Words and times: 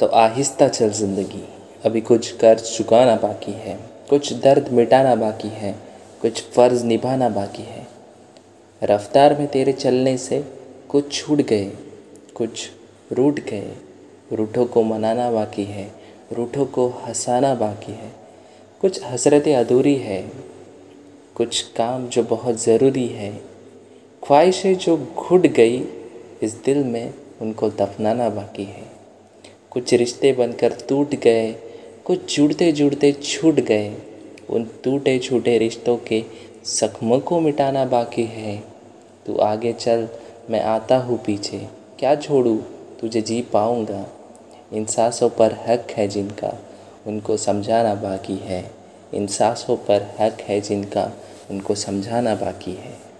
तो 0.00 0.06
आहिस्ता 0.06 0.68
चल 0.68 0.90
ज़िंदगी। 0.90 1.42
अभी 1.84 2.00
कुछ 2.00 2.30
कर्ज 2.32 2.62
चुकाना 2.76 3.14
बाकी 3.16 3.52
है, 3.52 3.78
कुछ 4.10 4.32
दर्द 4.32 4.68
मिटाना 4.68 5.14
बाकी 5.14 5.48
है, 5.48 5.72
कुछ 6.22 6.42
फ़र्ज़ 6.50 6.84
निभाना 6.84 7.28
बाकी 7.28 7.62
है। 7.62 7.86
रफ्तार 8.82 9.38
में 9.38 9.46
तेरे 9.46 9.72
चलने 9.72 10.16
से 10.18 10.44
कुछ 10.88 11.12
छूट 11.12 11.40
गए, 11.40 11.70
कुछ 12.34 12.70
रूठ 13.12 13.40
गए। 13.40 13.72
रूठों 14.32 14.64
को 14.66 14.82
मनाना 14.82 15.30
बाकी 15.30 15.64
है, 15.64 15.90
रूठों 16.32 16.66
को 16.66 16.88
हंसाना 16.88 17.54
बाकी 17.54 17.92
है। 17.92 18.10
कुछ 18.80 19.02
हसरतें 19.04 19.54
अधूरी 19.56 19.94
है, 19.94 20.20
कुछ 21.34 21.62
काम 21.76 22.06
जो 22.06 22.22
बहुत 22.22 22.62
ज़रूरी 22.62 23.06
है। 23.06 23.30
ख्वाहिशें 24.22 24.74
जो 24.76 24.96
घुट 25.16 25.46
गई, 25.46 25.78
इस 26.42 26.54
दिल 26.64 26.84
में 26.84 27.14
उनको 27.40 27.70
दफनाना 27.70 28.28
बाकी 28.30 28.64
है। 28.64 28.84
कुछ 29.76 29.94
रिश्ते 29.94 30.32
बनकर 30.32 30.72
टूट 30.88 31.14
गए, 31.14 31.52
कुछ 32.04 32.36
जुड़ते 32.36 32.72
जुड़ते 32.72 33.12
छूट 33.12 33.54
गए। 33.54 33.96
उन 34.50 34.64
टूटे 34.84 35.18
छूटे 35.18 35.58
रिश्तों 35.58 35.96
के 35.96 36.24
जख्मों 36.76 37.20
को 37.20 37.40
मिटाना 37.40 37.84
बाकी 37.84 38.22
है। 38.22 38.64
तू 39.26 39.36
आगे 39.36 39.72
चल, 39.72 40.08
मैं 40.50 40.60
आता 40.60 40.96
हूँ 40.96 41.18
पीछे। 41.24 41.68
क्या 41.98 42.14
छोड़ूँ? 42.14 42.58
तुझे 43.00 43.20
जी 43.20 43.42
पाऊँगा। 43.42 44.06
इन 44.72 44.84
सांसों 44.84 45.28
पर 45.28 45.52
हक 45.52 45.86
है 45.90 46.08
जिनका, 46.08 46.58
उनको 47.06 47.36
समझाना 47.36 47.94
बाकी 47.94 48.36
है। 48.36 48.70
इन 49.14 49.26
सांसों 49.26 49.76
पर 49.76 50.16
हक 50.20 50.40
है 50.40 50.60
जिनका, 50.60 51.12
उनको 51.50 51.74
समझाना 51.74 52.34
बाकी 52.34 52.72
है। 52.72 53.06